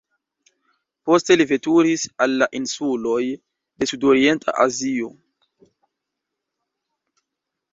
Poste 1.09 1.35
li 1.41 1.45
veturis 1.51 2.05
al 2.25 2.33
la 2.43 2.47
insuloj 2.61 3.21
de 3.83 3.89
Sudorienta 3.93 4.57
Azio. 4.65 5.13